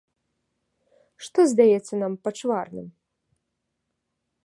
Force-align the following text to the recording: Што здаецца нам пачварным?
Што 1.27 1.39
здаецца 1.53 1.93
нам 2.05 2.13
пачварным? 2.27 2.87